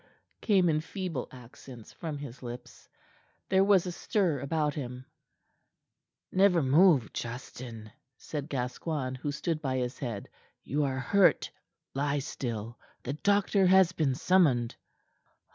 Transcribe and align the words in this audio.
came 0.41 0.67
in 0.67 0.81
feeble 0.81 1.27
accents 1.31 1.93
from 1.93 2.17
his 2.17 2.41
lips. 2.41 2.89
There 3.49 3.63
was 3.63 3.85
a 3.85 3.91
stir 3.91 4.39
about 4.39 4.73
him. 4.73 5.05
"Never 6.31 6.63
move, 6.63 7.13
Justin," 7.13 7.91
said 8.17 8.49
Gascoigne, 8.49 9.17
who 9.19 9.31
stood 9.31 9.61
by 9.61 9.77
his 9.77 9.99
head. 9.99 10.27
"You 10.63 10.85
are 10.85 10.97
hurt. 10.97 11.51
Lie 11.93 12.17
still. 12.17 12.79
The 13.03 13.13
doctor 13.13 13.67
has 13.67 13.91
been 13.91 14.15
summoned." 14.15 14.75